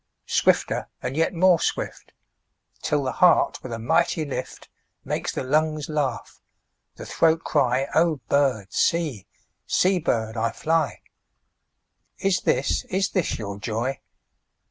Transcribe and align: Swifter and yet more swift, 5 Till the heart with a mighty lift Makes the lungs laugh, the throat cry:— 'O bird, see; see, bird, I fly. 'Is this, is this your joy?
Swifter 0.25 0.89
and 1.03 1.15
yet 1.15 1.31
more 1.31 1.59
swift, 1.59 2.11
5 2.77 2.81
Till 2.81 3.03
the 3.03 3.11
heart 3.11 3.61
with 3.61 3.71
a 3.71 3.77
mighty 3.77 4.25
lift 4.25 4.67
Makes 5.05 5.31
the 5.33 5.43
lungs 5.43 5.89
laugh, 5.89 6.41
the 6.95 7.05
throat 7.05 7.43
cry:— 7.43 7.87
'O 7.93 8.15
bird, 8.27 8.73
see; 8.73 9.27
see, 9.67 9.99
bird, 9.99 10.35
I 10.37 10.53
fly. 10.53 11.01
'Is 12.17 12.41
this, 12.41 12.83
is 12.85 13.11
this 13.11 13.37
your 13.37 13.59
joy? 13.59 13.99